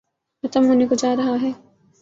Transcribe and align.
ختم 0.43 0.63
ہونے 0.67 0.85
کوجارہاہے۔ 0.89 1.51